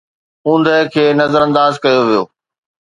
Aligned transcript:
اوندهه 0.47 0.81
کي 0.93 1.03
نظرانداز 1.21 1.73
ڪيو 1.83 2.01
ويو 2.07 2.23